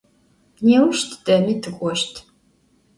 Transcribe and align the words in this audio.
Nêuş 0.65 0.97
tıdemi 1.09 1.55
tık'oşt. 1.61 2.13